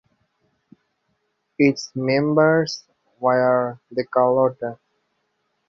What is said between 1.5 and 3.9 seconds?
Its members wear